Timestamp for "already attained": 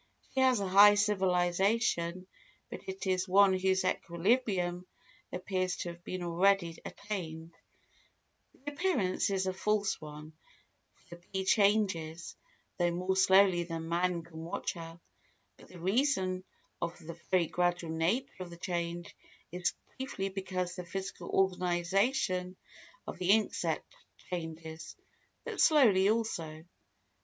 6.23-7.53